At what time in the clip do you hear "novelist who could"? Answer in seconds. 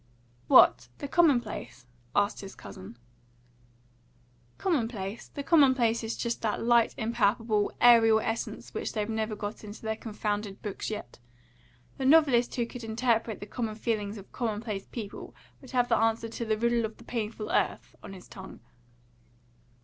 12.07-12.83